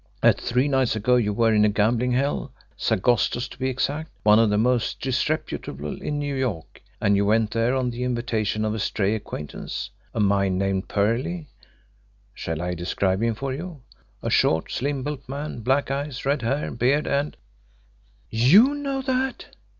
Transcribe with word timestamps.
That 0.23 0.41
three 0.41 0.67
nights 0.67 0.95
ago 0.95 1.15
you 1.15 1.31
were 1.31 1.53
in 1.53 1.63
a 1.63 1.69
gambling 1.69 2.13
hell, 2.13 2.51
Sagosto's, 2.75 3.47
to 3.49 3.59
be 3.59 3.69
exact, 3.69 4.09
one 4.23 4.39
of 4.39 4.49
the 4.49 4.57
most 4.57 4.99
disreputable 4.99 6.01
in 6.01 6.17
New 6.17 6.33
York 6.33 6.81
and 6.99 7.15
you 7.15 7.23
went 7.23 7.51
there 7.51 7.75
on 7.75 7.91
the 7.91 8.03
invitation 8.03 8.65
of 8.65 8.73
a 8.73 8.79
stray 8.79 9.13
acquaintance, 9.13 9.91
a 10.15 10.19
man 10.19 10.57
named 10.57 10.87
Perley 10.87 11.49
shall 12.33 12.63
I 12.63 12.73
describe 12.73 13.21
him 13.21 13.35
for 13.35 13.53
you? 13.53 13.83
A 14.23 14.31
short, 14.31 14.71
slim 14.71 15.03
built 15.03 15.29
man, 15.29 15.59
black 15.59 15.91
eyes, 15.91 16.25
red 16.25 16.41
hair, 16.41 16.71
beard, 16.71 17.05
and" 17.05 17.37
"YOU 18.31 18.73
know 18.73 19.03
that!" 19.03 19.55